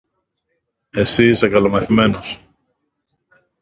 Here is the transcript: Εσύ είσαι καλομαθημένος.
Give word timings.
Εσύ 0.91 1.27
είσαι 1.27 1.49
καλομαθημένος. 1.49 2.41